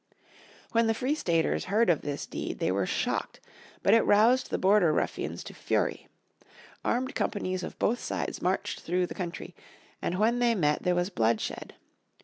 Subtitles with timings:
[0.71, 3.39] When the Free Staters heard of this deed they were shocked.
[3.83, 6.07] But it roused the Border Ruffians to fury.
[6.83, 9.53] Armed companies of both sides marched through the country,
[10.01, 11.75] and when they met, there was bloodshed.